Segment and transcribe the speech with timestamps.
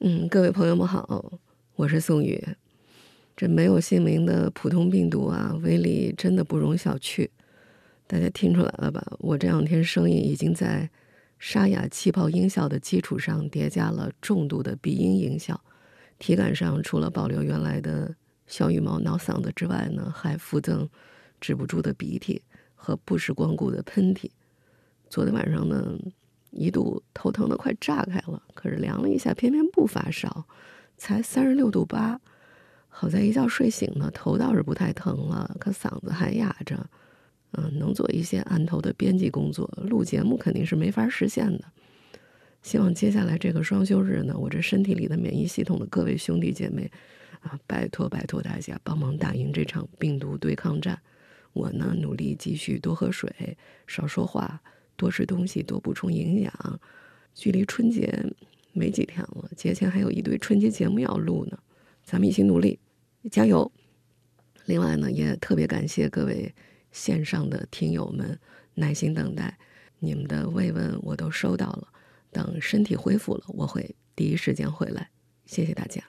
[0.00, 1.40] 嗯，各位朋友们好，
[1.74, 2.40] 我是宋宇。
[3.36, 7.28] 这没有姓名的普通病毒啊，威力真的不容小觑。
[8.06, 9.04] 大家听出来了吧？
[9.18, 10.88] 我这两天声音已经在
[11.40, 15.60] 沙哑气泡音效的基础上叠加了重度的鼻音音效，
[16.20, 18.14] 体感上除了保留原来的
[18.46, 20.88] 小羽毛挠嗓子之外呢，还附赠
[21.40, 22.40] 止不住的鼻涕
[22.76, 24.30] 和不时光顾的喷嚏。
[25.10, 25.98] 昨天晚上呢？
[26.58, 30.44] 一度头疼的快炸开了，可是量了一下，偏偏不发烧，
[30.96, 32.20] 才三十六度八。
[32.88, 36.90] 好在一觉睡醒了，头倒是不太疼了，可嗓子还哑着。
[37.52, 41.64] 嗯，能做一些案头的编辑工作，录节目肯定是没法实现的。
[42.60, 46.90] 希望接下来这个双休日呢，我这身体里的免疫系统的各位兄弟姐妹
[47.40, 51.00] 啊，拜托拜托大家帮忙打赢这场病毒对抗战。
[51.52, 54.60] 我呢，努力继续多喝水，少说话。
[54.98, 56.80] 多吃东西，多补充营养。
[57.34, 58.12] 距离春节
[58.72, 61.56] 没几天了，节前还有一堆春节节目要录呢，
[62.04, 62.78] 咱们一起努力，
[63.30, 63.70] 加油！
[64.66, 66.52] 另外呢，也特别感谢各位
[66.90, 68.36] 线上的听友们
[68.74, 69.56] 耐心等待，
[70.00, 71.88] 你们的慰问我都收到了。
[72.30, 75.08] 等身体恢复了，我会第一时间回来。
[75.46, 76.08] 谢谢大家。